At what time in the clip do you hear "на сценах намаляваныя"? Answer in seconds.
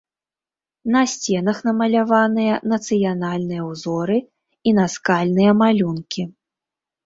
0.95-2.57